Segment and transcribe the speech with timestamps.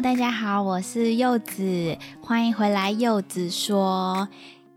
[0.00, 2.92] 大家好，我是柚子，欢迎回来。
[2.92, 4.28] 柚子说，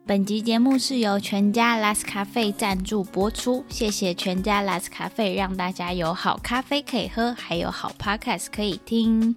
[0.03, 9.35] 本集节目是由全家 Last 咖啡赞助播出，谢谢全家 Last 咖啡，让大家有好咖啡可以喝，还有好 Podcast 可以听。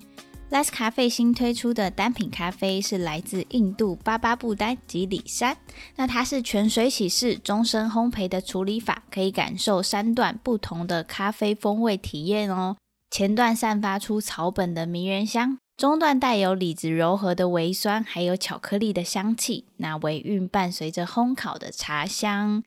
[0.50, 5.58] Last 咖啡新推出的单品咖啡是来自印度巴巴布丹吉里山，
[5.96, 12.78] 那它是全水洗式终身烘焙的处理法，可以感受三段不同的咖啡风味体验哦。
[13.10, 19.64] 前段散发出草本的迷人香，中段带有李子柔和的微酸，还有巧克力的香气。
[19.78, 22.62] 那尾韵伴随着烘烤的茶香。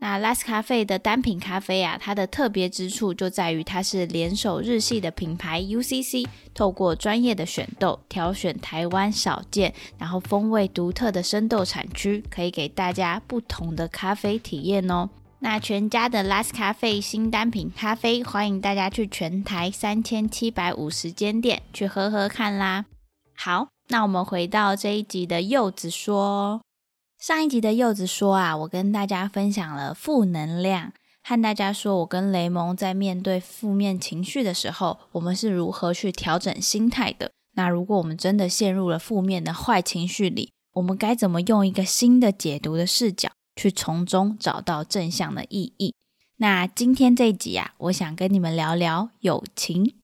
[0.00, 15.08] 那 Last 咖啡的单品咖啡啊，它的特别之处就在于它是联手日系的品牌 UCC，透过专业的选豆，挑选台湾少见，然后风味独特的生豆产区，可以给大家不同的咖啡体验哦。
[15.42, 22.84] 那全家的 Last 咖啡新单品咖啡，欢迎大家去全台三千七百五十间店去喝喝看啦。
[23.34, 26.60] 好，那我们回到这一集的柚子说，
[27.18, 37.32] 上一集的柚子说啊，我跟大家分享了负能量，和大家说我跟雷蒙在面对负面情绪的时候，我们是如何去调整心态的。
[37.54, 43.30] 那如果我们真的陷入了负面的坏情绪里，我们该怎么用一个新的解读的视角？
[43.60, 45.94] 去从中找到正向的意义。
[46.38, 49.96] 那今天这一集啊，我想跟你们聊聊友情。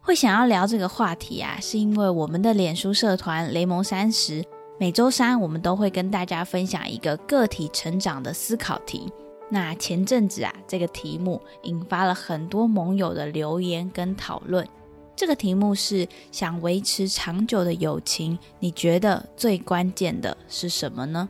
[0.00, 4.42] 会想要聊这个话题啊，是因为我们的脸书社团雷蒙三十，
[4.80, 9.12] 每周三我们都会跟大家分享一个个体成长的思考题。
[9.50, 14.66] 那前阵子啊，这个题目引发了很多盟友的留言跟讨论。
[15.14, 21.28] 这个题目是：想维持长久的友情，你觉得最关键的是什么呢？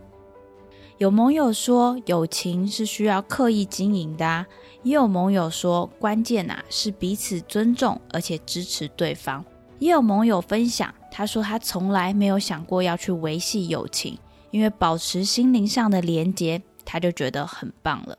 [0.99, 4.44] 有盟友说，友情是需要刻意经营的；
[4.84, 9.44] 也有盟友说，关键啊是彼此尊重，而且支持对方。
[9.81, 14.16] 也有盟友分享，他说他从来没有想过要去维系友情，
[14.53, 18.16] 因为保持心灵上的连结，他就觉得很棒了。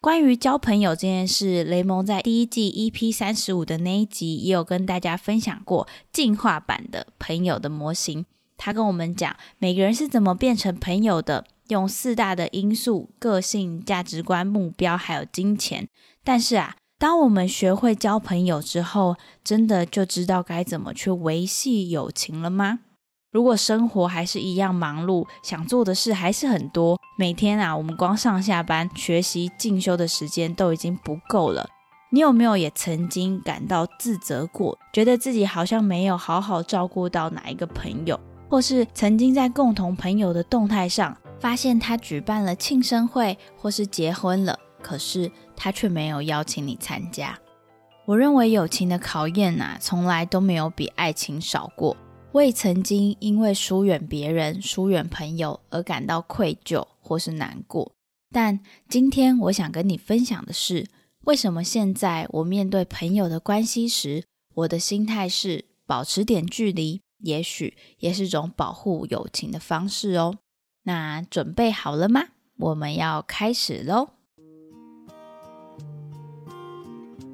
[0.00, 8.26] 关于交朋友这件事，雷蒙在第一季 EP 三十五的那一集也有跟大家分享过进化版的朋友的模型。
[8.56, 11.44] 他跟我们讲，每个人是怎么变成朋友的。
[11.70, 15.88] 用四大的因素：个性、价值观、目标，还有金钱。
[16.22, 22.80] 但是啊，当我们学会交朋友之后，真的就知道该怎么去维系友情了吗？
[23.32, 31.68] 如果生活还是一样忙碌，想做的事还是很多，每天啊，我们光上下班、学习、进修的时间都已经不够了。
[32.12, 41.16] 你有没有也曾经感到自责过，觉得自己好像没有好好照顾到哪一个朋友，或是曾经在共同朋友的动态上？
[41.40, 47.38] 发现他举办了庆生会，或是结婚了，可是他却没有邀请你参加。
[48.04, 51.96] 我认为友情的考验呐，从来都没有比爱情少过。
[52.32, 57.90] 我也曾经因为疏远别人、疏远朋友而感到愧疚或是难过。
[58.30, 60.86] 但今天我想跟你分享的是，
[61.24, 64.24] 为什么现在我面对朋友的关系时，
[64.54, 70.36] 我的心态是保持点距离，也许也是种保护友情的方式哦。
[70.82, 72.22] 那准备好了吗？
[72.58, 74.08] 我们要开始喽！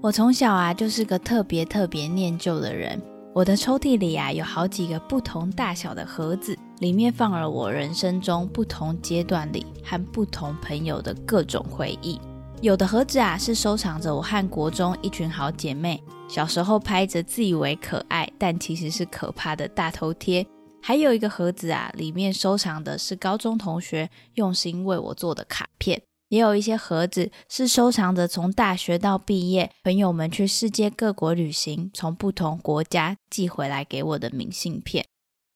[0.03, 3.01] 我从小啊就是个特别特别念旧的人。
[3.33, 12.21] 我的抽屉里啊有好几个不同大小的盒子，里面放了我人生中不同阶段里和不同朋友的各种回忆。
[12.63, 20.47] 有的盒子啊是收藏着我和国中一群好姐妹小时候拍着自以为可爱但其实是可怕的大头贴。
[20.87, 35.05] 还有一个盒子啊，里面收藏的是高中同学用心为我做的卡片，也有一些盒子是收藏着从大学到毕业朋友们去世界各国旅行，从不同国家寄回来给我的明信片。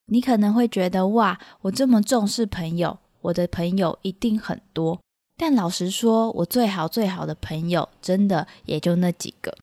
[0.07, 4.99] 你可能会觉得哇，我这么重视朋友，我的朋友一定很多。
[5.37, 9.57] 但老实说，我最好最好的朋友真的也就那几个。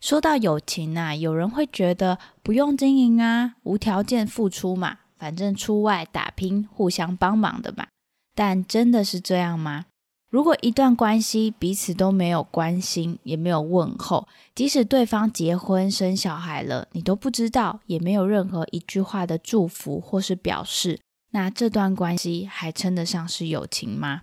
[0.00, 4.98] 说到友情啊，有人会觉得不用经营啊，无条件付出嘛。
[5.18, 7.86] 反正出外打拼，互相帮忙的嘛。
[8.34, 9.86] 但真的是这样吗？
[10.30, 21.00] 如果一段关系彼此都没有关心，也没有问候，即使对方结婚生小孩了，你都不知道，也没有任何一句话的祝福或是表示，
[21.30, 24.22] 那这段关系还称得上是友情吗？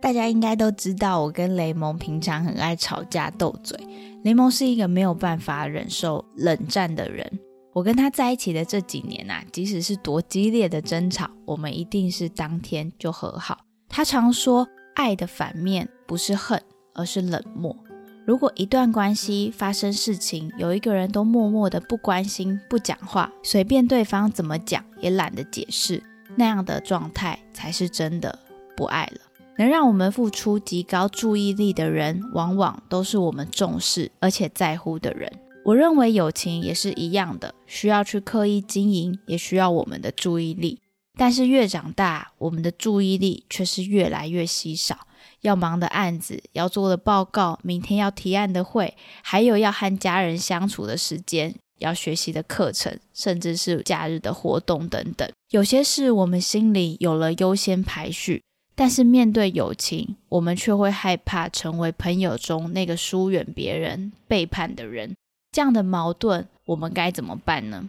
[0.00, 3.78] 大家应该都知道，我跟雷蒙平常很爱吵架斗嘴。
[4.24, 7.38] 雷蒙是一个没有办法忍受冷战的人。
[7.76, 13.58] 我跟他在一起的这几年啊，即使是多激烈的争吵，我们一定是当天就和好。
[13.86, 14.66] 他常说。
[14.94, 16.58] 爱的反面不是恨，
[16.94, 17.76] 而是冷漠。
[18.24, 26.02] 如果一段关系发生事情，有一个人都默默的不关心、不讲话，随便对方怎么讲也懒得解释，
[26.34, 28.38] 那样的状态才是真的
[28.74, 29.20] 不爱了。
[29.58, 35.30] 能让我们付出极高注意力的人，往往都是我们重视而且在乎的人。
[35.66, 40.78] 我认为友情也是一样的，需要去刻意经营，也需要我们的注意力。
[41.18, 45.08] 但是越长大，我们的注意力却是越来越稀少。
[45.40, 55.28] 要忙的案子，要做的报告，明天要提案的会，还有要和家人相处的时间，要学习的课程，甚至是假日的活动等等。
[55.50, 58.40] 有些事我们心里有了优先排序，
[58.76, 65.16] 但是面对友情，我们却会害怕成为朋友中那个疏远别人、背叛的人。
[65.56, 67.88] 这样的矛盾，我们该怎么办呢？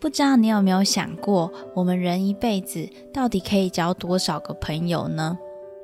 [0.00, 5.38] 不知道你有没有想过，我们人一辈子到底可以交多少个朋友呢？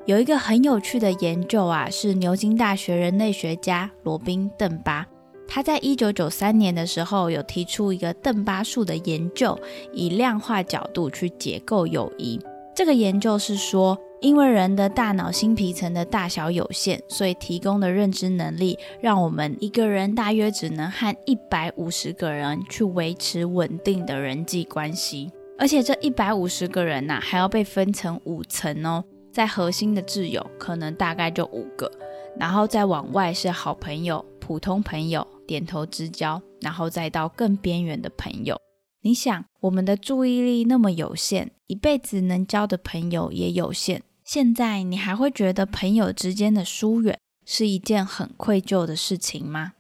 [0.07, 5.07] 有一个很有趣的研究啊，是牛津大学人类学家罗宾·邓巴，
[5.47, 9.57] 他在一九九三年的时候有提出一个邓巴数的研究，
[9.93, 12.41] 以量化角度去解构友谊。
[12.75, 13.97] 这个研究是说。
[14.21, 31.91] 因为人的大脑新皮层的大小有限，所以提供的认知能力让我们一个人大约只能和一百五十个人去维持稳定的人际关系，而且这一百五十个人呐还要被分成五层哦，在核心的挚友可能大概就五个，
[32.39, 38.59] 然后再往外是好朋友、普通朋友、点头之交，然后再到更边缘的朋友。
[39.07, 44.03] 你想，我们的注意力那么有限，一辈子能交的朋友也有限。
[44.25, 49.75] 现在你还会觉得朋友之间的疏远是一件很愧疚的事情吗？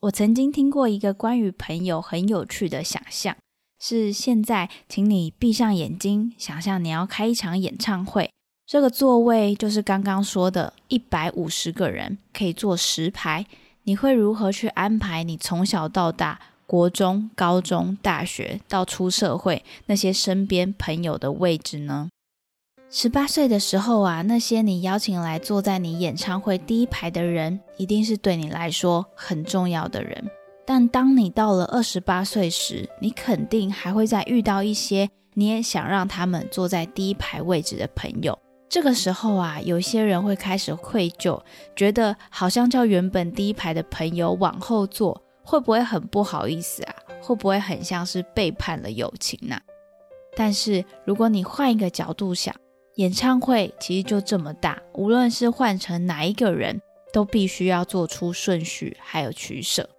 [0.00, 3.36] 我曾经听过一个关于朋友很有趣的想象，
[3.78, 8.32] 是现在，请你闭上眼睛，想象你要开一场演唱会，
[8.66, 13.46] 这个座位就是刚刚说的一百五十个人，可以坐十排。
[13.84, 16.40] 你会如何去安排你从小到大？
[16.70, 22.08] 国中、高中、大学到出社会，那些身边朋友的位置呢？
[22.88, 30.30] 十八岁的时候啊，那些你邀请来坐在你演唱会第一排的人，一定是对你来说很重要的人。
[30.64, 38.38] 但当你到了二十八岁时，你肯定还会再遇到一些你也想让他们坐在第一排位置的朋友。
[38.68, 41.42] 这个时候啊，有些人会开始愧疚，
[41.74, 45.20] 觉得好像叫原本第一排的朋友往后坐。
[45.50, 46.94] 会不会很不好意思啊？
[47.20, 49.60] 会不会很像是背叛了友情呢？
[50.36, 52.54] 但是如果你换一个角度想，
[52.94, 56.80] 演唱会其实就这么大，无论是换成哪一个人，
[57.12, 59.90] 都必须要做出顺序还有取舍。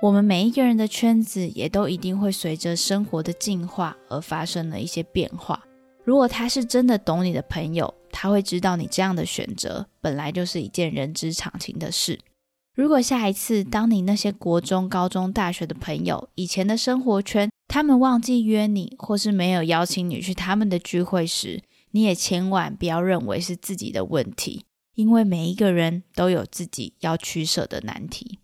[0.00, 5.62] 我们每一个人的圈子也都一定会随着生活的进化而发生了一些变化。
[6.02, 12.18] 如果他是真的懂你的朋友，他会知道你这样的选择本来就是一件人之常情的事。
[12.78, 28.38] 如果下一次，当你那些国中、高中、大学的朋友以前的生活圈，他们忘记约你，或是没有邀请你去他们的聚会时，你也千万不要认为是自己的问题，因为每一个人都有自己要取舍的难题。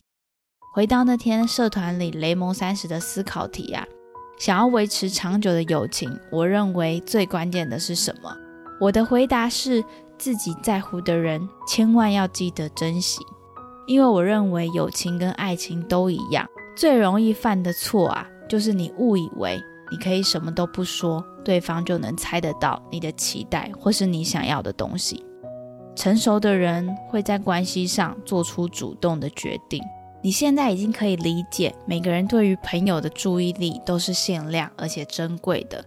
[0.75, 3.87] 回到那天社团里雷蒙三十的思考题啊，
[4.41, 8.37] 想要维持长久的友情，我认为最关键的是什么？
[8.81, 9.85] 我的回答是：
[10.19, 13.21] 自己在乎的人，千万要记得珍惜。
[13.87, 19.61] 因为我认为友情跟爱情都一样，最容易犯的错啊，就是你误以为
[19.91, 25.25] 你可以什么都不说，对方就能猜得到你的期待或是你想要的东西。
[25.95, 29.81] 成熟的人会在关系上做出主动的决定。
[30.23, 35.85] 你现在已经可以理解，每个人对于朋友的注意力都是限量而且珍贵的。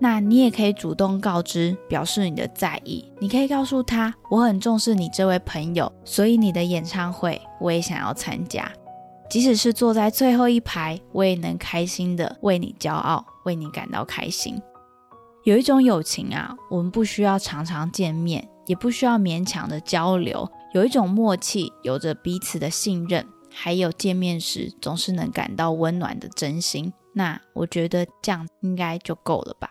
[0.00, 3.04] 那你也可以主动告知，表示你的在意。
[3.18, 8.70] 你可以告诉他，我很重视你这位朋友，所以你的演唱会我也想要参加，
[9.28, 14.60] 即使是坐在最后一排，我也能开心的为你骄傲，为你感到开心。
[15.44, 26.92] 有一种友情啊，我们不需要常常见面，也不需要勉强的交流，有一种默契，有着彼此的信任，还有见面时总是能感到温暖的真心。
[27.14, 29.70] 那我觉得这样应该就够了吧。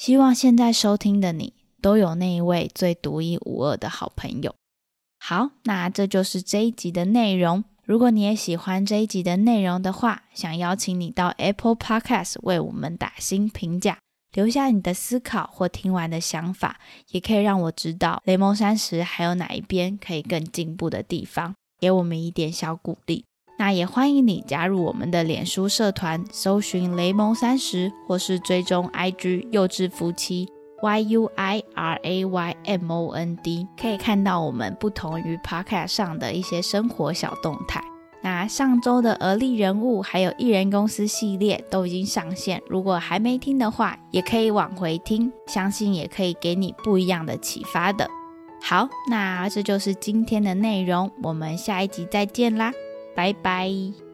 [0.00, 1.52] 希望现在收听的你，
[1.82, 4.54] 都有那一位最独一无二的好朋友。
[5.18, 7.62] 好，那这就是这一集的内容。
[7.84, 13.98] 如果你也喜欢这一集的内容的话，想邀请你到 Apple Podcast 为我们打新评价，
[14.32, 16.80] 留下你的思考或听完的想法，
[17.10, 23.26] 也可以让我知道雷蒙三十还有哪一边可以更进步的地方，给我们一点小鼓励。
[23.60, 30.48] 那也欢迎你加入我们的脸书社团，搜寻雷蒙三十，或是追踪 IG 幼稚夫妻
[30.80, 37.84] Y U I R A Y M O N D，可以看到我们不同于 Podcast 上的一些生活小动态。
[38.22, 48.08] 那上周的而立人物还有艺人公司系列都已经上线，如果还没听的话，也可以往回听，相信也可以给你不一样的启发的。
[48.62, 52.72] 好，那这就是今天的内容，我们下一集再见啦，
[53.20, 54.09] 拜拜。